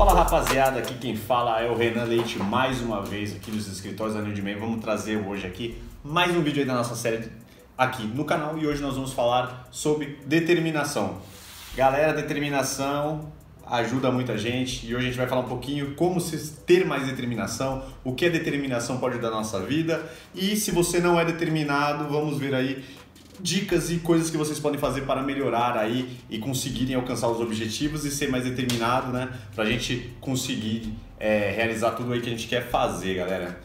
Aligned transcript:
Fala 0.00 0.14
rapaziada, 0.14 0.78
aqui 0.78 0.94
quem 0.94 1.14
fala 1.14 1.60
é 1.60 1.70
o 1.70 1.76
Renan 1.76 2.04
Leite 2.04 2.38
mais 2.38 2.80
uma 2.80 3.02
vez 3.02 3.36
aqui 3.36 3.50
dos 3.50 3.70
escritórios 3.70 4.16
da 4.16 4.22
de 4.22 4.40
Vamos 4.40 4.80
trazer 4.80 5.18
hoje 5.18 5.46
aqui 5.46 5.76
mais 6.02 6.34
um 6.34 6.40
vídeo 6.40 6.64
da 6.64 6.72
nossa 6.72 6.94
série 6.94 7.30
aqui 7.76 8.04
no 8.04 8.24
canal 8.24 8.56
e 8.56 8.66
hoje 8.66 8.80
nós 8.80 8.94
vamos 8.94 9.12
falar 9.12 9.68
sobre 9.70 10.18
determinação. 10.24 11.18
Galera, 11.76 12.14
determinação 12.14 13.30
ajuda 13.66 14.10
muita 14.10 14.38
gente 14.38 14.86
e 14.86 14.94
hoje 14.94 15.04
a 15.04 15.08
gente 15.10 15.18
vai 15.18 15.28
falar 15.28 15.42
um 15.42 15.48
pouquinho 15.48 15.94
como 15.94 16.18
ter 16.66 16.86
mais 16.86 17.06
determinação, 17.06 17.84
o 18.02 18.14
que 18.14 18.24
a 18.24 18.30
determinação 18.30 18.96
pode 18.96 19.16
ajudar 19.16 19.28
na 19.28 19.36
nossa 19.36 19.60
vida 19.60 20.02
e 20.34 20.56
se 20.56 20.70
você 20.70 20.98
não 20.98 21.20
é 21.20 21.26
determinado, 21.26 22.08
vamos 22.08 22.38
ver 22.38 22.54
aí 22.54 22.82
dicas 23.42 23.90
e 23.90 23.98
coisas 23.98 24.30
que 24.30 24.36
vocês 24.36 24.58
podem 24.58 24.78
fazer 24.78 25.02
para 25.02 25.22
melhorar 25.22 25.76
aí 25.76 26.18
e 26.28 26.38
conseguirem 26.38 26.94
alcançar 26.94 27.28
os 27.28 27.40
objetivos 27.40 28.04
e 28.04 28.10
ser 28.10 28.28
mais 28.28 28.44
determinado, 28.44 29.12
né? 29.12 29.28
Para 29.54 29.64
a 29.64 29.66
gente 29.70 30.12
conseguir 30.20 30.92
é, 31.18 31.52
realizar 31.54 31.92
tudo 31.92 32.12
aí 32.12 32.20
que 32.20 32.28
a 32.28 32.32
gente 32.32 32.48
quer 32.48 32.68
fazer, 32.68 33.14
galera. 33.14 33.60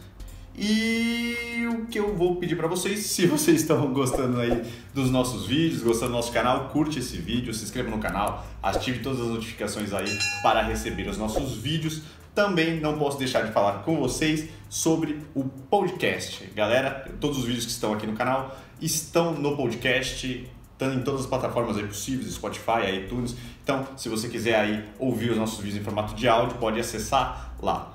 E 0.58 1.68
o 1.70 1.84
que 1.86 1.98
eu 1.98 2.16
vou 2.16 2.36
pedir 2.36 2.56
para 2.56 2.66
vocês, 2.66 3.00
se 3.00 3.26
vocês 3.26 3.60
estão 3.60 3.92
gostando 3.92 4.40
aí 4.40 4.62
dos 4.94 5.10
nossos 5.10 5.46
vídeos, 5.46 5.82
gostando 5.82 6.12
do 6.12 6.16
nosso 6.16 6.32
canal, 6.32 6.70
curte 6.70 6.98
esse 6.98 7.18
vídeo, 7.18 7.52
se 7.52 7.64
inscreva 7.64 7.90
no 7.90 7.98
canal, 7.98 8.46
ative 8.62 9.00
todas 9.00 9.20
as 9.20 9.26
notificações 9.26 9.92
aí 9.92 10.18
para 10.42 10.62
receber 10.62 11.08
os 11.08 11.18
nossos 11.18 11.54
vídeos. 11.56 12.02
Também 12.34 12.80
não 12.80 12.98
posso 12.98 13.18
deixar 13.18 13.42
de 13.42 13.52
falar 13.52 13.82
com 13.82 13.96
vocês 13.96 14.48
sobre 14.68 15.20
o 15.34 15.44
podcast. 15.44 16.46
Galera, 16.54 17.10
todos 17.20 17.38
os 17.38 17.44
vídeos 17.44 17.64
que 17.64 17.70
estão 17.72 17.92
aqui 17.92 18.06
no 18.06 18.14
canal 18.14 18.56
estão 18.80 19.32
no 19.32 19.56
podcast, 19.56 20.48
estão 20.72 20.94
em 20.94 21.02
todas 21.02 21.22
as 21.22 21.26
plataformas 21.26 21.76
aí 21.76 21.86
possíveis, 21.86 22.34
Spotify, 22.34 23.04
iTunes. 23.04 23.36
Então, 23.62 23.86
se 23.96 24.08
você 24.08 24.28
quiser 24.28 24.58
aí 24.58 24.84
ouvir 24.98 25.30
os 25.30 25.36
nossos 25.36 25.58
vídeos 25.58 25.80
em 25.80 25.84
formato 25.84 26.14
de 26.14 26.28
áudio, 26.28 26.58
pode 26.58 26.78
acessar 26.78 27.54
lá. 27.60 27.92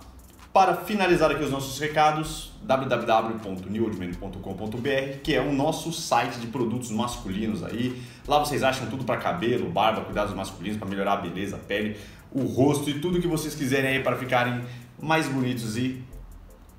Para 0.53 0.75
finalizar 0.75 1.31
aqui 1.31 1.43
os 1.43 1.51
nossos 1.51 1.79
recados, 1.79 2.51
www.newoldman.com.br, 2.63 5.19
que 5.23 5.33
é 5.33 5.39
o 5.39 5.53
nosso 5.53 5.93
site 5.93 6.39
de 6.39 6.47
produtos 6.47 6.91
masculinos 6.91 7.63
aí. 7.63 8.01
Lá 8.27 8.39
vocês 8.39 8.61
acham 8.61 8.87
tudo 8.87 9.05
para 9.05 9.15
cabelo, 9.15 9.69
barba, 9.69 10.01
cuidados 10.01 10.35
masculinos 10.35 10.77
para 10.77 10.89
melhorar 10.89 11.13
a 11.13 11.17
beleza, 11.17 11.55
a 11.55 11.59
pele, 11.59 11.97
o 12.33 12.43
rosto 12.43 12.89
e 12.89 12.99
tudo 12.99 13.21
que 13.21 13.27
vocês 13.27 13.55
quiserem 13.55 13.91
aí 13.91 14.03
para 14.03 14.17
ficarem 14.17 14.61
mais 15.01 15.29
bonitos 15.29 15.77
e 15.77 16.03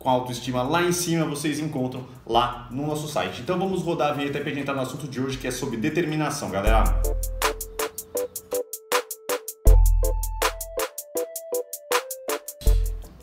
com 0.03 0.11
autoestima 0.11 0.65
lá 0.65 0.83
em 0.83 0.91
cima, 0.91 1.25
vocês 1.25 1.61
encontram 1.61 2.05
lá 2.27 2.67
no 2.73 2.85
nosso 2.85 3.07
site. 3.07 3.41
Então 3.41 3.57
vamos 3.57 3.83
rodar 3.83 4.11
a 4.11 4.13
vinheta 4.13 4.41
para 4.41 4.51
a 4.51 4.53
gente 4.53 4.63
entrar 4.63 4.75
no 4.75 4.81
assunto 4.81 5.07
de 5.07 5.21
hoje 5.21 5.39
que 5.39 5.47
é 5.47 5.51
sobre 5.53 5.77
determinação, 5.77 6.51
galera. 6.51 6.83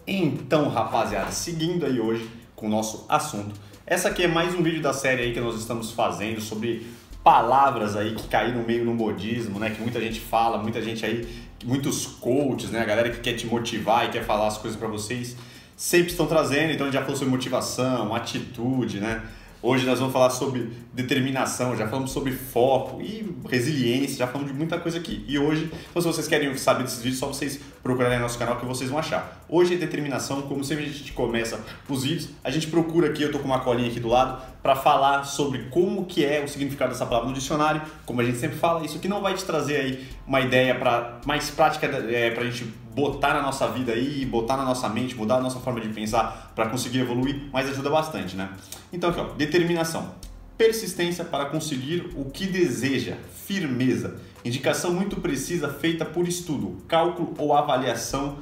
Então, 0.08 0.70
rapaziada, 0.70 1.32
seguindo 1.32 1.86
aí 1.86 2.00
hoje 2.00 2.30
com 2.56 2.68
o 2.68 2.70
nosso 2.70 3.06
assunto. 3.10 3.54
Essa 3.86 4.08
aqui 4.08 4.24
é 4.24 4.28
mais 4.28 4.56
um 4.56 4.64
vídeo 4.64 4.82
da 4.82 4.94
série 4.94 5.24
aí 5.24 5.34
que 5.34 5.42
nós 5.42 5.60
estamos 5.60 5.92
fazendo 5.92 6.40
sobre 6.40 6.88
palavras 7.22 7.98
aí 7.98 8.16
que 8.16 8.28
caíram 8.30 8.64
meio 8.64 8.86
no 8.86 8.94
modismo, 8.94 9.60
né? 9.60 9.70
Que 9.70 9.82
muita 9.82 10.00
gente 10.00 10.22
fala, 10.22 10.58
muita 10.58 10.82
gente 10.82 11.06
aí, 11.06 11.28
muitos 11.66 12.06
coaches, 12.06 12.72
né? 12.72 12.80
A 12.80 12.86
galera 12.86 13.10
que 13.10 13.20
quer 13.20 13.34
te 13.34 13.46
motivar 13.46 14.06
e 14.06 14.12
quer 14.12 14.24
falar 14.24 14.48
as 14.48 14.58
coisas 14.58 14.80
para 14.80 14.88
vocês, 14.88 15.36
sempre 15.80 16.12
estão 16.12 16.28
trazendo. 16.28 16.74
Então 16.74 16.86
a 16.86 16.90
gente 16.90 17.00
já 17.00 17.02
falou 17.02 17.16
sobre 17.16 17.32
motivação, 17.32 18.14
atitude, 18.14 19.00
né? 19.00 19.24
Hoje 19.62 19.86
nós 19.86 20.00
vamos 20.00 20.14
falar 20.14 20.30
sobre 20.30 20.72
determinação, 20.94 21.76
já 21.76 21.86
falamos 21.86 22.12
sobre 22.12 22.32
foco 22.32 23.02
e 23.02 23.36
resiliência, 23.50 24.18
já 24.18 24.28
falamos 24.28 24.52
de 24.52 24.58
muita 24.58 24.80
coisa 24.80 24.98
aqui. 24.98 25.26
E 25.28 25.38
hoje, 25.38 25.70
então, 25.90 26.02
se 26.02 26.08
vocês 26.08 26.30
querem 26.30 26.56
saber 26.56 26.84
desses 26.84 27.02
vídeos, 27.02 27.20
só 27.20 27.28
vocês 27.28 27.60
procurarem 27.84 28.18
no 28.18 28.24
nosso 28.24 28.40
canal 28.40 28.58
que 28.58 28.66
vocês 28.66 28.90
vão 28.90 29.00
achar. 29.00 29.44
Hoje 29.50 29.74
é 29.74 29.78
determinação, 29.78 30.44
como 30.44 30.64
sempre 30.64 30.86
a 30.86 30.88
gente 30.88 31.12
começa 31.12 31.60
os 31.90 32.04
vídeos, 32.04 32.30
a 32.42 32.50
gente 32.50 32.68
procura 32.68 33.10
aqui, 33.10 33.22
eu 33.22 33.34
tô 33.34 33.40
com 33.40 33.46
uma 33.46 33.60
colinha 33.60 33.90
aqui 33.90 34.00
do 34.00 34.08
lado, 34.08 34.42
para 34.64 34.78
falar 34.78 35.26
sobre 35.26 35.64
como 35.70 36.06
que 36.06 36.24
é 36.24 36.42
o 36.42 36.48
significado 36.48 36.92
dessa 36.92 37.06
palavra 37.06 37.28
no 37.28 37.36
dicionário, 37.36 37.82
como 38.06 38.22
a 38.22 38.24
gente 38.24 38.38
sempre 38.38 38.58
fala, 38.58 38.86
isso 38.86 38.98
aqui 38.98 39.10
não 39.10 39.22
vai 39.22 39.34
te 39.34 39.44
trazer 39.44 39.76
aí 39.76 40.08
uma 40.26 40.40
ideia 40.40 40.74
para 40.76 41.20
mais 41.26 41.50
prática 41.50 41.86
é, 41.86 42.32
para 42.32 42.44
a 42.44 42.46
gente 42.46 42.66
botar 42.94 43.34
na 43.34 43.42
nossa 43.42 43.68
vida 43.68 43.92
aí, 43.92 44.26
botar 44.26 44.58
na 44.58 44.66
nossa 44.66 44.90
mente, 44.90 45.16
mudar 45.16 45.36
a 45.36 45.42
nossa 45.42 45.60
forma 45.60 45.80
de 45.80 45.90
pensar 45.90 46.52
para 46.56 46.70
conseguir 46.70 47.00
evoluir, 47.00 47.50
mas 47.52 47.70
ajuda 47.70 47.90
bastante, 47.90 48.36
né? 48.36 48.50
Então 48.92 49.10
aqui 49.10 49.20
ó, 49.20 49.26
determinação, 49.34 50.14
persistência 50.58 51.24
para 51.24 51.46
conseguir 51.46 52.12
o 52.16 52.26
que 52.26 52.48
deseja, 52.48 53.18
firmeza, 53.46 54.20
indicação 54.44 54.94
muito 54.94 55.18
precisa 55.22 55.70
feita 55.70 56.06
por 56.06 56.28
estudo, 56.28 56.84
cálculo 56.88 57.34
ou 57.38 57.56
avaliação, 57.56 58.40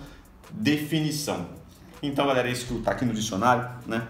definição. 0.52 1.48
Então 2.02 2.26
galera, 2.28 2.48
é 2.48 2.52
isso 2.52 2.66
que 2.68 2.74
está 2.74 2.92
aqui 2.92 3.06
no 3.06 3.14
dicionário, 3.14 3.70
né? 3.86 4.08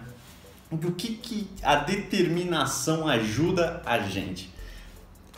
o 0.69 0.91
que, 0.91 1.15
que 1.15 1.47
a 1.63 1.75
determinação 1.75 3.07
ajuda 3.07 3.81
a 3.85 3.99
gente? 3.99 4.53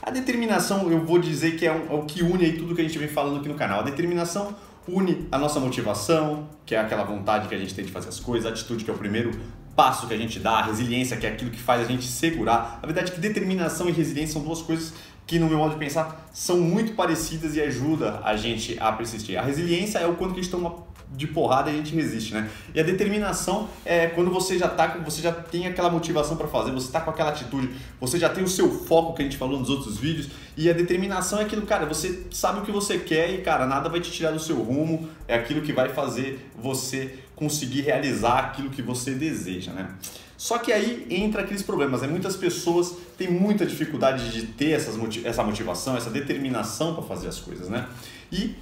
A 0.01 0.11
determinação, 0.11 0.89
eu 0.91 1.05
vou 1.05 1.19
dizer 1.19 1.57
que 1.57 1.65
é 1.65 1.71
o, 1.71 1.99
é 1.99 2.05
que 2.05 2.23
une 2.23 2.45
aí 2.45 2.57
tudo 2.57 2.73
que 2.73 2.81
a 2.81 2.83
gente 2.83 2.97
vem 2.97 3.07
falando 3.07 3.39
aqui 3.39 3.49
no 3.49 3.55
canal. 3.55 3.81
A 3.81 3.83
determinação 3.83 4.55
une 4.91 5.27
a 5.31 5.37
nossa 5.37 5.59
motivação, 5.59 6.47
que 6.65 6.75
é 6.75 6.79
aquela 6.79 7.03
vontade 7.03 7.47
que 7.47 7.55
a 7.55 7.57
gente 7.57 7.73
tem 7.73 7.85
de 7.85 7.91
fazer 7.91 8.09
as 8.09 8.19
coisas, 8.19 8.45
a 8.45 8.53
atitude 8.53 8.83
que 8.83 8.91
é 8.91 8.93
o 8.93 8.97
primeiro 8.97 9.31
passo 9.75 10.07
que 10.07 10.13
a 10.13 10.17
gente 10.17 10.39
dá, 10.39 10.59
a 10.59 10.63
resiliência 10.63 11.15
que 11.15 11.25
é 11.25 11.29
aquilo 11.29 11.51
que 11.51 11.59
faz 11.59 11.81
a 11.81 11.85
gente 11.85 12.05
segurar. 12.05 12.79
A 12.81 12.85
verdade 12.85 13.11
que 13.11 13.19
determinação 13.19 13.87
e 13.87 13.91
resiliência 13.91 14.33
são 14.33 14.41
duas 14.41 14.61
coisas 14.61 14.93
que 15.25 15.37
no 15.37 15.47
meu 15.47 15.59
modo 15.59 15.73
de 15.73 15.77
pensar 15.77 16.27
são 16.33 16.59
muito 16.59 16.93
parecidas 16.93 17.55
e 17.55 17.61
ajuda 17.61 18.19
a 18.23 18.35
gente 18.35 18.77
a 18.79 18.91
persistir. 18.91 19.37
A 19.37 19.43
resiliência 19.43 19.99
é 19.99 20.07
o 20.07 20.15
quanto 20.15 20.33
que 20.33 20.39
a 20.39 20.43
gente 20.43 20.51
toma 20.51 20.71
de 21.11 21.27
porrada 21.27 21.69
a 21.69 21.73
gente 21.73 21.93
resiste, 21.93 22.33
né? 22.33 22.49
E 22.73 22.79
a 22.79 22.83
determinação 22.83 23.67
é 23.83 24.07
quando 24.07 24.29
você 24.29 24.57
já 24.57 24.67
tá, 24.67 24.99
você 25.03 25.21
já 25.21 25.31
tem 25.31 25.67
aquela 25.67 25.89
motivação 25.89 26.37
para 26.37 26.47
fazer, 26.47 26.71
você 26.71 26.91
tá 26.91 27.01
com 27.01 27.09
aquela 27.09 27.29
atitude, 27.29 27.69
você 27.99 28.19
já 28.19 28.29
tem 28.29 28.43
o 28.43 28.47
seu 28.47 28.69
foco 28.71 29.13
que 29.13 29.21
a 29.21 29.25
gente 29.25 29.37
falou 29.37 29.59
nos 29.59 29.69
outros 29.69 29.97
vídeos, 29.97 30.29
e 30.55 30.69
a 30.69 30.73
determinação 30.73 31.39
é 31.39 31.43
aquilo, 31.43 31.63
cara, 31.63 31.85
você 31.85 32.25
sabe 32.31 32.59
o 32.59 32.61
que 32.61 32.71
você 32.71 32.99
quer 32.99 33.33
e, 33.33 33.41
cara, 33.41 33.65
nada 33.65 33.89
vai 33.89 33.99
te 33.99 34.11
tirar 34.11 34.31
do 34.31 34.39
seu 34.39 34.57
rumo, 34.57 35.09
é 35.27 35.35
aquilo 35.35 35.61
que 35.61 35.73
vai 35.73 35.89
fazer 35.89 36.49
você 36.55 37.19
conseguir 37.35 37.81
realizar 37.81 38.39
aquilo 38.39 38.69
que 38.69 38.81
você 38.81 39.11
deseja, 39.11 39.71
né? 39.71 39.89
Só 40.37 40.57
que 40.57 40.71
aí 40.71 41.05
entra 41.09 41.41
aqueles 41.41 41.61
problemas, 41.61 42.01
né? 42.01 42.07
Muitas 42.07 42.37
pessoas 42.37 42.93
têm 43.17 43.29
muita 43.29 43.65
dificuldade 43.65 44.31
de 44.31 44.47
ter 44.47 44.71
essas, 44.71 44.95
essa 45.25 45.43
motivação, 45.43 45.97
essa 45.97 46.09
determinação 46.09 46.93
para 46.95 47.03
fazer 47.03 47.27
as 47.27 47.39
coisas, 47.39 47.67
né? 47.67 47.85
E 48.31 48.55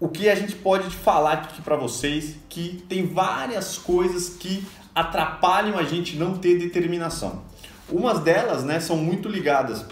o 0.00 0.08
que 0.08 0.28
a 0.28 0.34
gente 0.34 0.54
pode 0.54 0.88
falar 0.94 1.32
aqui 1.32 1.60
para 1.60 1.76
vocês 1.76 2.36
que 2.48 2.84
tem 2.88 3.06
várias 3.06 3.76
coisas 3.76 4.30
que 4.30 4.64
atrapalham 4.94 5.76
a 5.78 5.82
gente 5.82 6.16
não 6.16 6.38
ter 6.38 6.58
determinação. 6.58 7.42
Umas 7.90 8.20
delas, 8.20 8.64
né, 8.64 8.78
são 8.80 8.96
muito 8.96 9.28
ligadas 9.28 9.84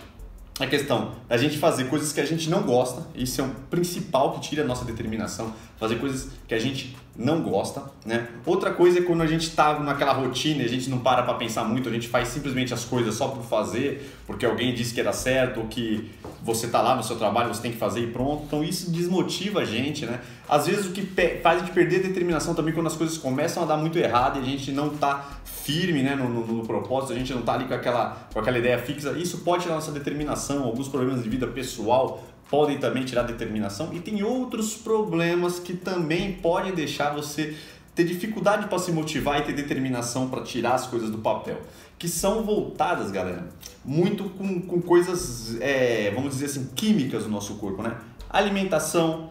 à 0.60 0.66
questão 0.66 1.12
da 1.28 1.36
gente 1.36 1.58
fazer 1.58 1.88
coisas 1.88 2.12
que 2.12 2.20
a 2.20 2.24
gente 2.24 2.48
não 2.48 2.62
gosta, 2.62 3.06
isso 3.14 3.40
é 3.40 3.44
o 3.44 3.48
principal 3.68 4.32
que 4.32 4.48
tira 4.48 4.62
a 4.62 4.66
nossa 4.66 4.84
determinação, 4.84 5.52
fazer 5.78 5.96
coisas 5.96 6.30
que 6.46 6.54
a 6.54 6.58
gente 6.58 6.96
não 7.18 7.42
gosta, 7.42 7.82
né? 8.04 8.28
Outra 8.44 8.72
coisa 8.72 8.98
é 8.98 9.02
quando 9.02 9.22
a 9.22 9.26
gente 9.26 9.48
está 9.48 9.78
naquela 9.80 10.12
rotina 10.12 10.64
a 10.64 10.68
gente 10.68 10.90
não 10.90 10.98
para 10.98 11.22
para 11.22 11.34
pensar 11.34 11.64
muito, 11.64 11.88
a 11.88 11.92
gente 11.92 12.08
faz 12.08 12.28
simplesmente 12.28 12.74
as 12.74 12.84
coisas 12.84 13.14
só 13.14 13.28
por 13.28 13.42
fazer, 13.42 14.12
porque 14.26 14.44
alguém 14.44 14.74
disse 14.74 14.92
que 14.92 15.00
era 15.00 15.12
certo, 15.12 15.60
ou 15.60 15.66
que 15.66 16.10
você 16.42 16.66
está 16.66 16.82
lá 16.82 16.94
no 16.94 17.02
seu 17.02 17.16
trabalho, 17.16 17.52
você 17.52 17.62
tem 17.62 17.72
que 17.72 17.78
fazer 17.78 18.00
e 18.00 18.08
pronto. 18.08 18.44
Então 18.46 18.62
isso 18.62 18.90
desmotiva 18.90 19.60
a 19.60 19.64
gente, 19.64 20.04
né? 20.04 20.20
Às 20.48 20.66
vezes 20.66 20.86
o 20.86 20.90
que 20.90 21.02
faz 21.42 21.62
a 21.62 21.64
gente 21.64 21.72
perder 21.72 22.00
a 22.00 22.02
determinação 22.08 22.54
também 22.54 22.74
quando 22.74 22.86
as 22.86 22.96
coisas 22.96 23.16
começam 23.16 23.62
a 23.62 23.66
dar 23.66 23.76
muito 23.76 23.98
errado 23.98 24.38
e 24.38 24.42
a 24.42 24.44
gente 24.44 24.70
não 24.70 24.88
está 24.88 25.24
firme 25.44 26.00
né, 26.00 26.14
no, 26.14 26.28
no, 26.28 26.46
no, 26.46 26.64
propósito, 26.64 27.12
a 27.12 27.16
gente 27.16 27.32
não 27.32 27.40
está 27.40 27.54
ali 27.54 27.64
com 27.64 27.74
aquela, 27.74 28.28
com 28.32 28.38
aquela 28.38 28.56
ideia 28.56 28.78
fixa, 28.78 29.10
isso 29.18 29.38
pode 29.38 29.64
tirar 29.64 29.74
nossa 29.74 29.90
determinação, 29.90 30.62
alguns 30.62 30.86
problemas 30.86 31.24
de 31.24 31.28
vida 31.28 31.44
pessoal 31.48 32.22
podem 32.50 32.78
também 32.78 33.04
tirar 33.04 33.22
determinação 33.22 33.92
e 33.92 34.00
tem 34.00 34.22
outros 34.22 34.74
problemas 34.74 35.58
que 35.58 35.74
também 35.74 36.32
podem 36.34 36.74
deixar 36.74 37.14
você 37.14 37.56
ter 37.94 38.04
dificuldade 38.04 38.68
para 38.68 38.78
se 38.78 38.92
motivar 38.92 39.40
e 39.40 39.44
ter 39.44 39.54
determinação 39.54 40.28
para 40.28 40.42
tirar 40.42 40.74
as 40.74 40.86
coisas 40.86 41.10
do 41.10 41.18
papel, 41.18 41.62
que 41.98 42.06
são 42.06 42.44
voltadas, 42.44 43.10
galera, 43.10 43.48
muito 43.82 44.24
com, 44.24 44.60
com 44.60 44.82
coisas, 44.82 45.58
é, 45.60 46.10
vamos 46.14 46.34
dizer 46.34 46.46
assim, 46.46 46.68
químicas 46.74 47.24
do 47.24 47.30
nosso 47.30 47.54
corpo, 47.54 47.82
né? 47.82 47.96
Alimentação, 48.28 49.30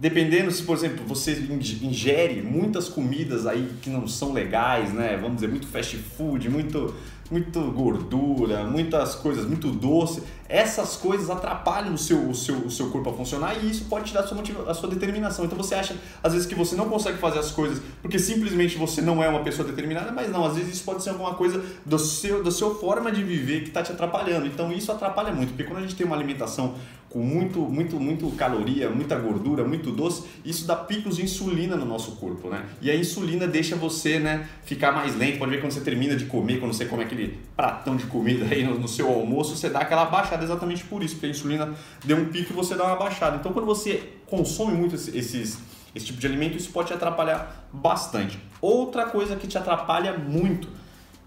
dependendo 0.00 0.50
se, 0.50 0.64
por 0.64 0.76
exemplo, 0.76 1.04
você 1.06 1.32
ingere 1.80 2.42
muitas 2.42 2.88
comidas 2.88 3.46
aí 3.46 3.72
que 3.80 3.88
não 3.88 4.08
são 4.08 4.32
legais, 4.32 4.92
né? 4.92 5.16
Vamos 5.16 5.36
dizer, 5.36 5.48
muito 5.48 5.68
fast 5.68 5.96
food, 5.96 6.50
muito 6.50 6.92
muito 7.32 7.58
gordura, 7.70 8.62
muitas 8.64 9.14
coisas, 9.14 9.46
muito 9.46 9.70
doce, 9.70 10.22
essas 10.46 10.96
coisas 10.96 11.30
atrapalham 11.30 11.94
o 11.94 11.98
seu, 11.98 12.28
o 12.28 12.34
seu, 12.34 12.56
o 12.56 12.70
seu 12.70 12.90
corpo 12.90 13.08
a 13.08 13.14
funcionar 13.14 13.56
e 13.56 13.70
isso 13.70 13.86
pode 13.86 14.04
tirar 14.04 14.20
a 14.20 14.26
sua, 14.26 14.36
motiva, 14.36 14.70
a 14.70 14.74
sua 14.74 14.90
determinação. 14.90 15.46
Então 15.46 15.56
você 15.56 15.74
acha, 15.74 15.96
às 16.22 16.34
vezes, 16.34 16.46
que 16.46 16.54
você 16.54 16.76
não 16.76 16.90
consegue 16.90 17.16
fazer 17.16 17.38
as 17.38 17.50
coisas 17.50 17.82
porque 18.02 18.18
simplesmente 18.18 18.76
você 18.76 19.00
não 19.00 19.24
é 19.24 19.28
uma 19.30 19.40
pessoa 19.40 19.66
determinada, 19.66 20.12
mas 20.12 20.30
não, 20.30 20.44
às 20.44 20.56
vezes 20.56 20.74
isso 20.74 20.84
pode 20.84 21.02
ser 21.02 21.08
alguma 21.08 21.32
coisa 21.34 21.64
do 21.86 21.98
seu, 21.98 22.44
da 22.44 22.50
sua 22.50 22.74
forma 22.74 23.10
de 23.10 23.24
viver 23.24 23.62
que 23.62 23.68
está 23.68 23.82
te 23.82 23.92
atrapalhando. 23.92 24.46
Então 24.46 24.70
isso 24.70 24.92
atrapalha 24.92 25.32
muito, 25.32 25.54
porque 25.54 25.64
quando 25.64 25.78
a 25.78 25.82
gente 25.82 25.96
tem 25.96 26.06
uma 26.06 26.16
alimentação 26.16 26.74
com 27.12 27.20
muito, 27.20 27.60
muito, 27.60 28.00
muito 28.00 28.30
caloria, 28.30 28.88
muita 28.88 29.16
gordura, 29.16 29.62
muito 29.64 29.90
doce, 29.90 30.24
isso 30.44 30.66
dá 30.66 30.74
picos 30.74 31.16
de 31.16 31.22
insulina 31.22 31.76
no 31.76 31.84
nosso 31.84 32.12
corpo, 32.12 32.48
né? 32.48 32.64
E 32.80 32.90
a 32.90 32.96
insulina 32.96 33.46
deixa 33.46 33.76
você, 33.76 34.18
né, 34.18 34.48
ficar 34.64 34.92
mais 34.92 35.14
lento. 35.14 35.38
Pode 35.38 35.50
ver 35.50 35.60
quando 35.60 35.72
você 35.72 35.82
termina 35.82 36.16
de 36.16 36.24
comer, 36.24 36.58
quando 36.58 36.72
você 36.72 36.86
come 36.86 37.04
aquele 37.04 37.21
pratão 37.56 37.96
de 37.96 38.06
comida 38.06 38.46
aí 38.50 38.64
no, 38.64 38.78
no 38.78 38.88
seu 38.88 39.08
almoço, 39.08 39.56
você 39.56 39.68
dá 39.68 39.80
aquela 39.80 40.04
baixada 40.04 40.42
exatamente 40.44 40.84
por 40.84 41.02
isso, 41.02 41.14
porque 41.14 41.26
a 41.26 41.30
insulina 41.30 41.74
deu 42.04 42.16
um 42.16 42.26
pico 42.26 42.52
e 42.52 42.56
você 42.56 42.74
dá 42.74 42.84
uma 42.84 42.96
baixada. 42.96 43.36
Então, 43.36 43.52
quando 43.52 43.66
você 43.66 44.12
consome 44.26 44.74
muito 44.74 44.94
esses 44.94 45.58
esse 45.94 46.06
tipo 46.06 46.18
de 46.18 46.26
alimento, 46.26 46.56
isso 46.56 46.70
pode 46.70 46.88
te 46.88 46.94
atrapalhar 46.94 47.68
bastante. 47.72 48.38
Outra 48.60 49.06
coisa 49.06 49.36
que 49.36 49.46
te 49.46 49.58
atrapalha 49.58 50.14
muito 50.14 50.68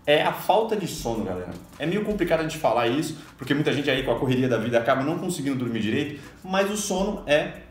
é 0.07 0.24
a 0.24 0.33
falta 0.33 0.75
de 0.75 0.88
sono, 0.88 1.24
galera. 1.24 1.51
É 1.80 1.86
meio 1.86 2.03
complicado 2.03 2.41
a 2.41 2.44
gente 2.44 2.57
falar 2.57 2.88
isso, 2.88 3.18
porque 3.38 3.53
muita 3.53 3.74
gente 3.74 3.89
aí 3.89 4.03
com 4.03 4.12
a 4.12 4.19
correria 4.19 4.48
da 4.48 4.57
vida 4.57 4.77
acaba 4.77 5.03
não 5.03 5.18
conseguindo 5.18 5.56
dormir 5.56 5.81
direito, 5.81 6.21
mas 6.44 6.69
o 6.71 6.77
sono 6.77 7.24
é 7.25 7.62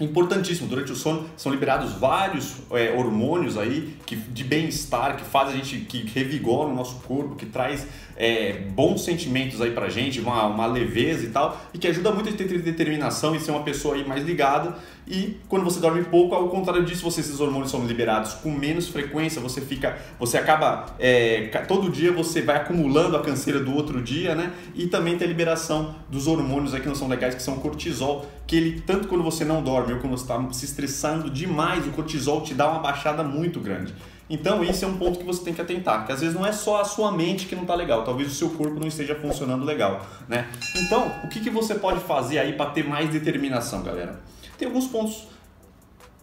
importantíssimo. 0.00 0.68
Durante 0.68 0.92
o 0.92 0.96
sono 0.96 1.28
são 1.36 1.52
liberados 1.52 1.92
vários 1.92 2.56
é, 2.70 2.92
hormônios 2.96 3.56
aí 3.56 3.94
que, 4.06 4.16
de 4.16 4.44
bem-estar 4.44 5.16
que 5.16 5.24
faz 5.24 5.50
a 5.50 5.52
gente, 5.52 5.78
que 5.80 6.02
revigora 6.14 6.68
o 6.68 6.74
nosso 6.74 6.96
corpo, 7.00 7.36
que 7.36 7.46
traz 7.46 7.86
é, 8.16 8.52
bons 8.74 9.04
sentimentos 9.04 9.60
aí 9.60 9.70
pra 9.70 9.88
gente, 9.88 10.20
uma, 10.20 10.46
uma 10.46 10.66
leveza 10.66 11.24
e 11.24 11.30
tal, 11.30 11.60
e 11.72 11.78
que 11.78 11.88
ajuda 11.88 12.12
muito 12.12 12.28
a 12.28 12.32
ter 12.32 12.46
determinação 12.60 13.34
e 13.34 13.40
ser 13.40 13.50
uma 13.50 13.62
pessoa 13.62 13.94
aí 13.94 14.06
mais 14.06 14.24
ligada. 14.24 14.76
E 15.06 15.38
quando 15.48 15.64
você 15.64 15.80
dorme 15.80 16.04
pouco, 16.04 16.34
ao 16.34 16.48
contrário 16.48 16.84
disso, 16.84 17.02
você, 17.02 17.20
esses 17.20 17.40
hormônios 17.40 17.70
são 17.70 17.84
liberados 17.84 18.34
com 18.34 18.50
menos 18.52 18.88
frequência, 18.88 19.40
você 19.40 19.60
fica, 19.60 19.98
você 20.18 20.38
acaba, 20.38 20.94
é, 20.98 21.48
todo 21.66 21.90
dia 21.90 22.12
você 22.12 22.40
vai 22.40 22.56
acumulando 22.56 23.16
a 23.16 23.20
canseira 23.20 23.58
do 23.58 23.74
outro 23.74 24.00
dia, 24.00 24.34
né? 24.34 24.52
E 24.74 24.86
também 24.86 25.18
tem 25.18 25.26
a 25.26 25.28
liberação 25.28 25.96
dos 26.08 26.28
hormônios 26.28 26.72
aí 26.72 26.80
que 26.80 26.86
não 26.86 26.94
são 26.94 27.08
legais, 27.08 27.34
que 27.34 27.42
são 27.42 27.56
cortisol, 27.56 28.26
que 28.46 28.56
ele, 28.56 28.80
tanto 28.86 29.08
quando 29.08 29.24
você 29.24 29.44
não 29.44 29.62
dorme 29.62 29.81
ou 29.90 29.98
quando 29.98 30.16
você 30.16 30.22
está 30.22 30.52
se 30.52 30.64
estressando 30.64 31.30
demais, 31.30 31.86
o 31.86 31.90
cortisol 31.90 32.42
te 32.42 32.54
dá 32.54 32.70
uma 32.70 32.80
baixada 32.80 33.24
muito 33.24 33.58
grande. 33.58 33.94
Então, 34.30 34.62
isso 34.62 34.84
é 34.84 34.88
um 34.88 34.96
ponto 34.96 35.18
que 35.18 35.24
você 35.24 35.42
tem 35.44 35.52
que 35.52 35.60
atentar, 35.60 36.06
que 36.06 36.12
às 36.12 36.20
vezes 36.20 36.34
não 36.34 36.46
é 36.46 36.52
só 36.52 36.80
a 36.80 36.84
sua 36.84 37.10
mente 37.12 37.46
que 37.46 37.54
não 37.54 37.62
está 37.62 37.74
legal, 37.74 38.04
talvez 38.04 38.30
o 38.30 38.34
seu 38.34 38.50
corpo 38.50 38.78
não 38.78 38.86
esteja 38.86 39.14
funcionando 39.14 39.64
legal, 39.64 40.06
né? 40.28 40.48
Então, 40.76 41.10
o 41.24 41.28
que, 41.28 41.40
que 41.40 41.50
você 41.50 41.74
pode 41.74 42.00
fazer 42.00 42.38
aí 42.38 42.52
para 42.54 42.70
ter 42.70 42.86
mais 42.86 43.10
determinação, 43.10 43.82
galera? 43.82 44.20
Tem 44.56 44.68
alguns 44.68 44.86
pontos 44.86 45.26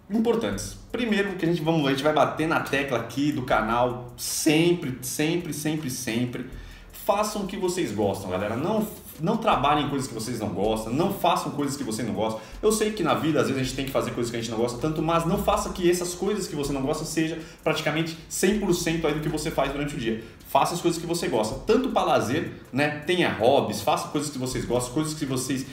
importantes. 0.09 0.77
Primeiro, 0.91 1.35
que 1.35 1.45
a 1.45 1.47
gente, 1.47 1.61
vamos, 1.61 1.85
a 1.85 1.91
gente 1.91 2.03
vai 2.03 2.13
bater 2.13 2.47
na 2.47 2.61
tecla 2.61 2.97
aqui 2.97 3.31
do 3.31 3.43
canal 3.43 4.11
sempre, 4.17 4.97
sempre, 5.01 5.53
sempre, 5.53 5.89
sempre. 5.89 6.49
Façam 6.91 7.43
o 7.43 7.47
que 7.47 7.57
vocês 7.57 7.91
gostam, 7.91 8.31
galera. 8.31 8.55
Não 8.55 8.87
não 9.21 9.37
trabalhem 9.37 9.85
em 9.85 9.89
coisas 9.89 10.07
que 10.07 10.13
vocês 10.13 10.39
não 10.39 10.49
gostam, 10.49 10.93
não 10.93 11.13
façam 11.13 11.51
coisas 11.51 11.75
que 11.75 11.83
você 11.83 12.03
não 12.03 12.13
gosta. 12.13 12.39
Eu 12.61 12.71
sei 12.71 12.91
que 12.91 13.03
na 13.03 13.13
vida 13.13 13.39
às 13.39 13.47
vezes 13.47 13.61
a 13.61 13.63
gente 13.63 13.75
tem 13.75 13.85
que 13.85 13.91
fazer 13.91 14.11
coisas 14.11 14.31
que 14.31 14.37
a 14.37 14.41
gente 14.41 14.51
não 14.51 14.57
gosta 14.57 14.77
tanto, 14.79 15.01
mas 15.01 15.25
não 15.25 15.37
faça 15.37 15.69
que 15.69 15.89
essas 15.89 16.13
coisas 16.13 16.47
que 16.47 16.55
você 16.55 16.71
não 16.71 16.81
gosta 16.81 17.05
seja 17.05 17.39
praticamente 17.63 18.17
100% 18.29 19.05
aí 19.05 19.13
do 19.13 19.19
que 19.19 19.29
você 19.29 19.51
faz 19.51 19.71
durante 19.71 19.95
o 19.95 19.97
dia. 19.97 20.23
Faça 20.47 20.73
as 20.73 20.81
coisas 20.81 20.99
que 20.99 21.05
você 21.05 21.27
gosta, 21.27 21.55
tanto 21.67 21.89
para 21.89 22.03
lazer, 22.03 22.51
né? 22.73 23.03
Tenha 23.05 23.31
hobbies, 23.31 23.81
faça 23.81 24.07
coisas 24.07 24.31
que 24.31 24.37
vocês 24.39 24.65
gostam, 24.65 24.93
coisas 24.93 25.13
que 25.13 25.25
vocês 25.25 25.65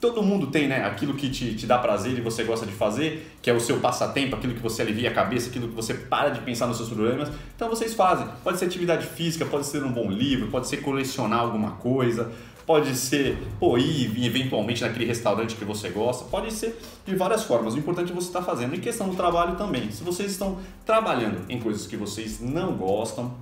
Todo 0.00 0.22
mundo 0.22 0.46
tem, 0.46 0.68
né? 0.68 0.84
Aquilo 0.84 1.14
que 1.14 1.28
te, 1.28 1.56
te 1.56 1.66
dá 1.66 1.76
prazer 1.76 2.16
e 2.16 2.20
você 2.20 2.44
gosta 2.44 2.64
de 2.64 2.70
fazer, 2.70 3.32
que 3.42 3.50
é 3.50 3.52
o 3.52 3.58
seu 3.58 3.80
passatempo, 3.80 4.36
aquilo 4.36 4.54
que 4.54 4.60
você 4.60 4.82
alivia 4.82 5.10
a 5.10 5.12
cabeça, 5.12 5.48
aquilo 5.48 5.66
que 5.66 5.74
você 5.74 5.92
para 5.92 6.28
de 6.28 6.40
pensar 6.40 6.68
nos 6.68 6.76
seus 6.76 6.88
problemas. 6.88 7.28
Então 7.56 7.68
vocês 7.68 7.94
fazem. 7.94 8.28
Pode 8.44 8.58
ser 8.58 8.66
atividade 8.66 9.04
física, 9.06 9.44
pode 9.44 9.66
ser 9.66 9.82
um 9.82 9.90
bom 9.90 10.08
livro, 10.08 10.46
pode 10.48 10.68
ser 10.68 10.76
colecionar 10.78 11.40
alguma 11.40 11.72
coisa, 11.72 12.30
pode 12.68 12.94
ser 12.94 13.38
pô, 13.58 13.78
ir 13.78 14.26
eventualmente 14.26 14.82
naquele 14.82 15.06
restaurante 15.06 15.56
que 15.56 15.64
você 15.64 15.88
gosta, 15.88 16.26
pode 16.26 16.52
ser 16.52 16.78
de 17.06 17.16
várias 17.16 17.44
formas. 17.44 17.72
O 17.72 17.78
importante 17.78 18.12
é 18.12 18.14
você 18.14 18.26
estar 18.26 18.40
tá 18.40 18.44
fazendo. 18.44 18.74
Em 18.74 18.78
questão 18.78 19.08
do 19.08 19.16
trabalho 19.16 19.56
também, 19.56 19.90
se 19.90 20.04
vocês 20.04 20.32
estão 20.32 20.58
trabalhando 20.84 21.50
em 21.50 21.58
coisas 21.58 21.86
que 21.86 21.96
vocês 21.96 22.40
não 22.40 22.76
gostam 22.76 23.34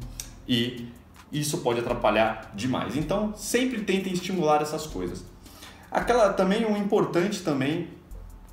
e 0.46 0.86
isso 1.32 1.58
pode 1.58 1.80
atrapalhar 1.80 2.52
demais. 2.54 2.96
Então, 2.96 3.34
sempre 3.36 3.82
tentem 3.82 4.12
estimular 4.12 4.62
essas 4.62 4.86
coisas. 4.86 5.24
Aquela 5.90 6.32
também 6.32 6.64
um 6.64 6.76
importante 6.76 7.42
também, 7.42 7.88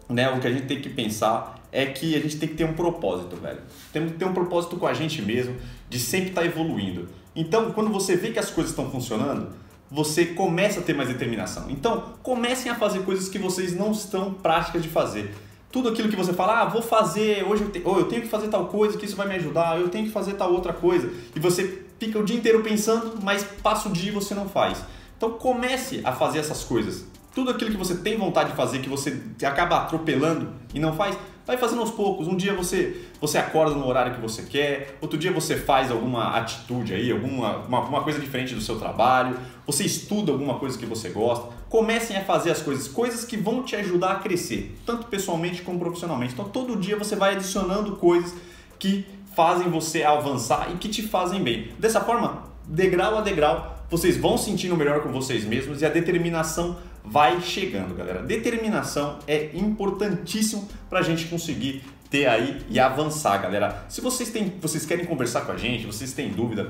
né, 0.09 0.27
o 0.31 0.39
que 0.39 0.47
a 0.47 0.51
gente 0.51 0.65
tem 0.65 0.81
que 0.81 0.89
pensar 0.89 1.61
é 1.71 1.85
que 1.85 2.15
a 2.15 2.19
gente 2.19 2.37
tem 2.37 2.49
que 2.49 2.55
ter 2.55 2.63
um 2.63 2.73
propósito, 2.73 3.35
velho. 3.35 3.61
Temos 3.91 4.13
que 4.13 4.17
ter 4.17 4.25
um 4.25 4.33
propósito 4.33 4.75
com 4.77 4.87
a 4.87 4.93
gente 4.95 5.21
mesmo, 5.21 5.55
de 5.87 5.99
sempre 5.99 6.29
estar 6.29 6.41
tá 6.41 6.47
evoluindo. 6.47 7.09
Então, 7.35 7.71
quando 7.73 7.91
você 7.91 8.15
vê 8.15 8.31
que 8.31 8.39
as 8.39 8.49
coisas 8.49 8.71
estão 8.71 8.89
funcionando, 8.89 9.61
você 9.93 10.25
começa 10.25 10.79
a 10.79 10.83
ter 10.83 10.95
mais 10.95 11.07
determinação. 11.07 11.69
Então, 11.69 12.15
comecem 12.23 12.71
a 12.71 12.73
fazer 12.73 13.03
coisas 13.03 13.29
que 13.29 13.37
vocês 13.37 13.77
não 13.77 13.91
estão 13.91 14.33
práticas 14.33 14.81
de 14.81 14.89
fazer. 14.89 15.31
Tudo 15.71 15.89
aquilo 15.89 16.09
que 16.09 16.15
você 16.15 16.33
fala, 16.33 16.61
ah, 16.61 16.65
vou 16.65 16.81
fazer, 16.81 17.43
hoje 17.43 17.61
eu, 17.61 17.69
te, 17.69 17.79
oh, 17.85 17.99
eu 17.99 18.05
tenho 18.05 18.23
que 18.23 18.27
fazer 18.27 18.47
tal 18.47 18.65
coisa, 18.65 18.97
que 18.97 19.05
isso 19.05 19.15
vai 19.15 19.27
me 19.27 19.35
ajudar, 19.35 19.79
eu 19.79 19.89
tenho 19.89 20.05
que 20.05 20.11
fazer 20.11 20.33
tal 20.33 20.51
outra 20.51 20.73
coisa. 20.73 21.11
E 21.35 21.39
você 21.39 21.83
fica 21.99 22.17
o 22.17 22.23
dia 22.23 22.35
inteiro 22.35 22.63
pensando, 22.63 23.19
mas 23.21 23.43
passa 23.61 23.87
o 23.87 23.91
dia 23.91 24.09
e 24.09 24.13
você 24.13 24.33
não 24.33 24.49
faz. 24.49 24.83
Então 25.15 25.29
comece 25.33 26.01
a 26.03 26.11
fazer 26.11 26.39
essas 26.39 26.63
coisas. 26.63 27.05
Tudo 27.35 27.51
aquilo 27.51 27.69
que 27.69 27.77
você 27.77 27.95
tem 27.95 28.17
vontade 28.17 28.49
de 28.49 28.55
fazer, 28.55 28.79
que 28.79 28.89
você 28.89 29.21
acaba 29.43 29.77
atropelando 29.77 30.49
e 30.73 30.79
não 30.79 30.95
faz, 30.95 31.15
Vai 31.45 31.57
fazendo 31.57 31.81
aos 31.81 31.91
poucos. 31.91 32.27
Um 32.27 32.37
dia 32.37 32.53
você, 32.53 33.05
você 33.19 33.37
acorda 33.37 33.75
no 33.75 33.85
horário 33.85 34.15
que 34.15 34.21
você 34.21 34.43
quer, 34.43 34.97
outro 35.01 35.17
dia 35.17 35.31
você 35.31 35.57
faz 35.57 35.91
alguma 35.91 36.37
atitude 36.37 36.93
aí, 36.93 37.11
alguma 37.11 37.57
uma, 37.57 37.79
uma 37.81 38.03
coisa 38.03 38.19
diferente 38.19 38.55
do 38.55 38.61
seu 38.61 38.79
trabalho, 38.79 39.37
você 39.65 39.83
estuda 39.83 40.31
alguma 40.31 40.55
coisa 40.55 40.77
que 40.77 40.85
você 40.85 41.09
gosta. 41.09 41.49
Comecem 41.69 42.15
a 42.15 42.23
fazer 42.23 42.51
as 42.51 42.61
coisas, 42.61 42.87
coisas 42.87 43.25
que 43.25 43.35
vão 43.35 43.63
te 43.63 43.75
ajudar 43.75 44.11
a 44.11 44.15
crescer, 44.15 44.77
tanto 44.85 45.07
pessoalmente 45.07 45.61
como 45.63 45.79
profissionalmente. 45.79 46.33
Então 46.33 46.45
todo 46.45 46.77
dia 46.77 46.95
você 46.95 47.15
vai 47.15 47.33
adicionando 47.33 47.97
coisas 47.97 48.33
que 48.79 49.05
fazem 49.35 49.69
você 49.69 50.03
avançar 50.03 50.71
e 50.71 50.77
que 50.77 50.87
te 50.87 51.01
fazem 51.01 51.43
bem. 51.43 51.71
Dessa 51.77 51.99
forma, 51.99 52.43
degrau 52.65 53.17
a 53.17 53.21
degrau, 53.21 53.75
vocês 53.89 54.15
vão 54.17 54.37
sentindo 54.37 54.77
melhor 54.77 55.01
com 55.01 55.11
vocês 55.11 55.43
mesmos 55.43 55.81
e 55.81 55.85
a 55.85 55.89
determinação 55.89 56.77
vai 57.03 57.41
chegando, 57.41 57.95
galera. 57.95 58.21
Determinação 58.21 59.19
é 59.27 59.49
importantíssimo 59.53 60.67
para 60.89 60.99
a 60.99 61.03
gente 61.03 61.25
conseguir 61.25 61.83
ter 62.09 62.27
aí 62.27 62.61
e 62.69 62.79
avançar, 62.79 63.37
galera. 63.37 63.85
Se 63.89 63.99
vocês 63.99 64.29
têm, 64.29 64.53
vocês 64.61 64.85
querem 64.85 65.05
conversar 65.05 65.41
com 65.41 65.51
a 65.51 65.57
gente, 65.57 65.85
vocês 65.85 66.13
têm 66.13 66.29
dúvida, 66.29 66.67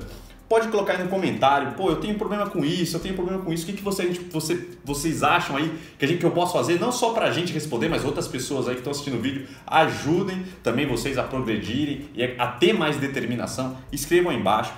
pode 0.48 0.68
colocar 0.68 0.94
aí 0.94 1.02
no 1.02 1.08
comentário. 1.08 1.72
Pô, 1.72 1.90
eu 1.90 1.96
tenho 1.96 2.16
problema 2.16 2.48
com 2.48 2.64
isso, 2.64 2.96
eu 2.96 3.00
tenho 3.00 3.14
problema 3.14 3.42
com 3.42 3.52
isso. 3.52 3.64
O 3.64 3.66
que, 3.66 3.74
que 3.74 3.82
você, 3.82 4.06
você, 4.30 4.68
vocês 4.82 5.22
acham 5.22 5.56
aí 5.56 5.70
que, 5.98 6.04
a 6.04 6.08
gente, 6.08 6.18
que 6.18 6.26
eu 6.26 6.30
posso 6.30 6.54
fazer? 6.54 6.80
Não 6.80 6.90
só 6.90 7.12
para 7.12 7.26
a 7.26 7.30
gente 7.30 7.52
responder, 7.52 7.88
mas 7.88 8.04
outras 8.04 8.26
pessoas 8.26 8.66
aí 8.66 8.74
que 8.74 8.80
estão 8.80 8.90
assistindo 8.90 9.18
o 9.18 9.20
vídeo 9.20 9.46
ajudem 9.66 10.44
também 10.62 10.86
vocês 10.86 11.18
a 11.18 11.22
progredirem 11.22 12.08
e 12.14 12.24
a 12.24 12.46
ter 12.46 12.72
mais 12.72 12.96
determinação. 12.96 13.76
Escrevam 13.92 14.30
aí 14.30 14.38
embaixo 14.38 14.72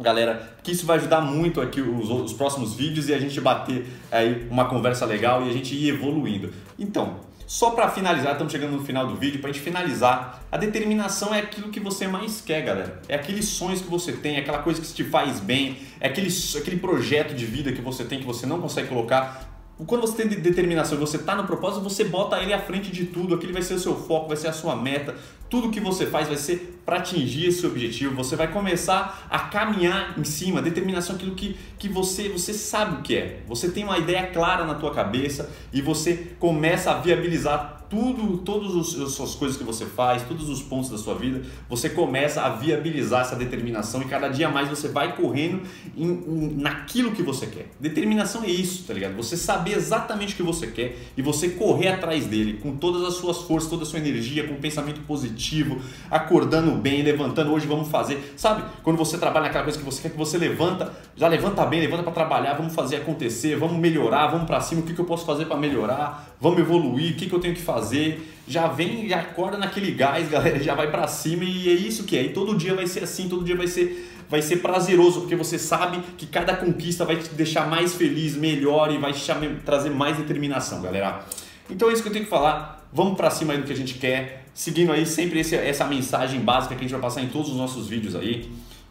galera, 0.00 0.56
que 0.62 0.72
isso 0.72 0.86
vai 0.86 0.98
ajudar 0.98 1.20
muito 1.20 1.60
aqui 1.60 1.80
os, 1.80 2.10
os 2.10 2.32
próximos 2.32 2.74
vídeos 2.74 3.08
e 3.08 3.14
a 3.14 3.18
gente 3.18 3.40
bater 3.40 3.86
aí 4.10 4.46
uma 4.50 4.66
conversa 4.66 5.04
legal 5.06 5.44
e 5.44 5.50
a 5.50 5.52
gente 5.52 5.74
ir 5.74 5.88
evoluindo. 5.88 6.52
Então, 6.78 7.20
só 7.46 7.70
para 7.70 7.88
finalizar, 7.88 8.32
estamos 8.32 8.52
chegando 8.52 8.72
no 8.72 8.84
final 8.84 9.06
do 9.06 9.14
vídeo, 9.14 9.40
para 9.40 9.50
a 9.50 9.52
gente 9.52 9.62
finalizar, 9.62 10.42
a 10.50 10.56
determinação 10.56 11.32
é 11.32 11.38
aquilo 11.38 11.70
que 11.70 11.78
você 11.78 12.08
mais 12.08 12.40
quer, 12.40 12.62
galera. 12.62 13.00
É 13.08 13.14
aqueles 13.14 13.44
sonhos 13.44 13.80
que 13.80 13.88
você 13.88 14.12
tem, 14.12 14.34
é 14.34 14.40
aquela 14.40 14.58
coisa 14.58 14.80
que 14.80 14.92
te 14.92 15.04
faz 15.04 15.38
bem, 15.38 15.78
é 16.00 16.08
aquele, 16.08 16.28
aquele 16.58 16.76
projeto 16.76 17.34
de 17.34 17.46
vida 17.46 17.70
que 17.70 17.80
você 17.80 18.04
tem 18.04 18.18
que 18.18 18.26
você 18.26 18.46
não 18.46 18.60
consegue 18.60 18.88
colocar. 18.88 19.55
Quando 19.84 20.00
você 20.00 20.24
tem 20.24 20.40
determinação 20.40 20.96
e 20.96 21.00
você 21.00 21.18
está 21.18 21.34
no 21.34 21.44
propósito, 21.44 21.82
você 21.82 22.02
bota 22.04 22.40
ele 22.40 22.54
à 22.54 22.58
frente 22.58 22.90
de 22.90 23.04
tudo, 23.04 23.34
aquele 23.34 23.52
vai 23.52 23.60
ser 23.60 23.74
o 23.74 23.78
seu 23.78 23.94
foco, 23.94 24.28
vai 24.28 24.36
ser 24.36 24.48
a 24.48 24.52
sua 24.52 24.74
meta, 24.74 25.14
tudo 25.50 25.70
que 25.70 25.80
você 25.80 26.06
faz 26.06 26.28
vai 26.28 26.38
ser 26.38 26.80
para 26.84 26.96
atingir 26.96 27.48
esse 27.48 27.66
objetivo. 27.66 28.14
Você 28.14 28.36
vai 28.36 28.50
começar 28.50 29.26
a 29.28 29.38
caminhar 29.38 30.18
em 30.18 30.24
cima, 30.24 30.62
determinação 30.62 31.16
aquilo 31.16 31.34
que, 31.34 31.58
que 31.78 31.90
você 31.90 32.30
você 32.30 32.54
sabe 32.54 33.00
o 33.00 33.02
que 33.02 33.16
é. 33.16 33.42
Você 33.46 33.68
tem 33.68 33.84
uma 33.84 33.98
ideia 33.98 34.28
clara 34.28 34.64
na 34.64 34.76
tua 34.76 34.94
cabeça 34.94 35.50
e 35.72 35.82
você 35.82 36.32
começa 36.38 36.92
a 36.92 36.94
viabilizar 36.94 37.75
tudo, 37.88 38.38
todas 38.38 38.98
as 39.20 39.34
coisas 39.34 39.56
que 39.56 39.64
você 39.64 39.86
faz, 39.86 40.22
todos 40.22 40.48
os 40.48 40.62
pontos 40.62 40.90
da 40.90 40.98
sua 40.98 41.14
vida, 41.14 41.42
você 41.68 41.88
começa 41.88 42.42
a 42.42 42.50
viabilizar 42.50 43.22
essa 43.22 43.36
determinação 43.36 44.02
e 44.02 44.04
cada 44.06 44.28
dia 44.28 44.48
mais 44.48 44.68
você 44.68 44.88
vai 44.88 45.16
correndo 45.16 45.62
em, 45.96 46.06
em, 46.06 46.56
naquilo 46.56 47.12
que 47.12 47.22
você 47.22 47.46
quer. 47.46 47.70
Determinação 47.78 48.44
é 48.44 48.48
isso, 48.48 48.84
tá 48.84 48.94
ligado? 48.94 49.16
Você 49.16 49.36
saber 49.36 49.76
exatamente 49.76 50.34
o 50.34 50.36
que 50.36 50.42
você 50.42 50.66
quer 50.66 50.96
e 51.16 51.22
você 51.22 51.50
correr 51.50 51.88
atrás 51.88 52.26
dele 52.26 52.58
com 52.62 52.76
todas 52.76 53.02
as 53.02 53.14
suas 53.14 53.38
forças, 53.42 53.70
toda 53.70 53.82
a 53.82 53.86
sua 53.86 53.98
energia, 53.98 54.46
com 54.46 54.54
um 54.54 54.60
pensamento 54.60 55.00
positivo, 55.02 55.80
acordando 56.10 56.72
bem, 56.72 57.02
levantando, 57.02 57.52
hoje 57.52 57.66
vamos 57.66 57.88
fazer. 57.88 58.34
Sabe? 58.36 58.64
Quando 58.82 58.96
você 58.96 59.18
trabalha 59.18 59.46
naquela 59.46 59.64
coisa 59.64 59.78
que 59.78 59.84
você 59.84 60.02
quer 60.02 60.10
que 60.10 60.18
você 60.18 60.38
levanta, 60.38 60.92
já 61.14 61.28
levanta 61.28 61.64
bem, 61.64 61.80
levanta 61.80 62.02
para 62.02 62.12
trabalhar, 62.12 62.54
vamos 62.54 62.74
fazer 62.74 62.96
acontecer, 62.96 63.56
vamos 63.56 63.78
melhorar, 63.78 64.28
vamos 64.28 64.46
para 64.46 64.60
cima, 64.60 64.80
o 64.80 64.84
que, 64.84 64.94
que 64.94 65.00
eu 65.00 65.04
posso 65.04 65.24
fazer 65.24 65.46
para 65.46 65.56
melhorar? 65.56 66.35
Vamos 66.40 66.58
evoluir, 66.58 67.12
o 67.12 67.16
que, 67.16 67.26
que 67.26 67.32
eu 67.32 67.40
tenho 67.40 67.54
que 67.54 67.62
fazer. 67.62 68.32
Já 68.48 68.68
vem, 68.68 69.08
já 69.08 69.20
acorda 69.20 69.58
naquele 69.58 69.92
gás, 69.92 70.28
galera, 70.30 70.62
já 70.62 70.74
vai 70.74 70.90
para 70.90 71.06
cima 71.08 71.44
e 71.44 71.68
é 71.68 71.72
isso 71.72 72.04
que 72.04 72.16
é. 72.16 72.24
E 72.24 72.28
todo 72.32 72.56
dia 72.56 72.74
vai 72.74 72.86
ser 72.86 73.04
assim, 73.04 73.28
todo 73.28 73.44
dia 73.44 73.56
vai 73.56 73.66
ser 73.66 74.12
vai 74.28 74.42
ser 74.42 74.56
prazeroso, 74.56 75.20
porque 75.20 75.36
você 75.36 75.58
sabe 75.58 76.00
que 76.18 76.26
cada 76.26 76.56
conquista 76.56 77.04
vai 77.04 77.16
te 77.16 77.28
deixar 77.30 77.68
mais 77.68 77.94
feliz, 77.94 78.36
melhor 78.36 78.92
e 78.92 78.98
vai 78.98 79.12
te 79.12 79.24
trazer 79.64 79.90
mais 79.90 80.16
determinação, 80.16 80.82
galera. 80.82 81.24
Então 81.70 81.88
é 81.88 81.92
isso 81.92 82.02
que 82.02 82.08
eu 82.08 82.12
tenho 82.12 82.24
que 82.24 82.30
falar. 82.30 82.88
Vamos 82.92 83.16
para 83.16 83.30
cima 83.30 83.52
aí 83.52 83.60
do 83.60 83.64
que 83.64 83.72
a 83.72 83.76
gente 83.76 83.94
quer, 83.94 84.46
seguindo 84.54 84.92
aí 84.92 85.04
sempre 85.04 85.40
esse, 85.40 85.54
essa 85.54 85.84
mensagem 85.84 86.40
básica 86.40 86.74
que 86.74 86.80
a 86.80 86.82
gente 86.82 86.92
vai 86.92 87.00
passar 87.00 87.22
em 87.22 87.28
todos 87.28 87.50
os 87.50 87.56
nossos 87.56 87.88
vídeos 87.88 88.16
aí. 88.16 88.50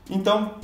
Então, 0.09 0.55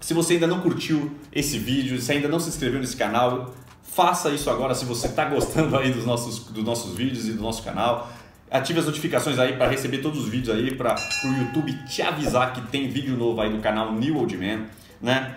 se 0.00 0.14
você 0.14 0.34
ainda 0.34 0.46
não 0.46 0.60
curtiu 0.60 1.10
esse 1.32 1.58
vídeo, 1.58 2.00
se 2.00 2.12
ainda 2.12 2.28
não 2.28 2.40
se 2.40 2.48
inscreveu 2.48 2.80
nesse 2.80 2.96
canal, 2.96 3.54
faça 3.96 4.28
isso 4.28 4.50
agora 4.50 4.74
se 4.74 4.84
você 4.84 5.06
está 5.06 5.24
gostando 5.24 5.74
aí 5.74 5.90
dos 5.90 6.04
nossos, 6.04 6.40
dos 6.40 6.62
nossos 6.62 6.94
vídeos 6.94 7.26
e 7.26 7.32
do 7.32 7.42
nosso 7.42 7.62
canal. 7.62 8.12
Ative 8.50 8.78
as 8.78 8.84
notificações 8.84 9.38
aí 9.38 9.56
para 9.56 9.68
receber 9.68 9.96
todos 9.98 10.20
os 10.20 10.28
vídeos 10.28 10.54
aí, 10.54 10.76
para 10.76 10.94
o 11.24 11.28
YouTube 11.28 11.72
te 11.86 12.02
avisar 12.02 12.52
que 12.52 12.60
tem 12.68 12.88
vídeo 12.88 13.16
novo 13.16 13.40
aí 13.40 13.50
do 13.50 13.58
canal 13.58 13.90
New 13.92 14.18
Old 14.18 14.36
Man, 14.36 14.66
né? 15.00 15.36